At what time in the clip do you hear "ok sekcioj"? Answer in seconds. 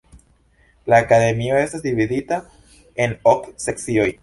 3.37-4.11